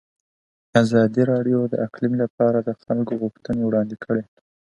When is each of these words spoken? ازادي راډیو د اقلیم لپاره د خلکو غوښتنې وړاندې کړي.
ازادي 0.83 1.23
راډیو 1.31 1.59
د 1.71 1.75
اقلیم 1.87 2.13
لپاره 2.23 2.57
د 2.67 2.69
خلکو 2.83 3.13
غوښتنې 3.21 3.63
وړاندې 3.65 3.95
کړي. 4.03 4.23